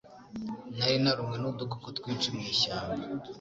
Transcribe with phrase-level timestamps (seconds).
[0.77, 3.03] Nari narumwe nudukoko twinshi mwishyamba.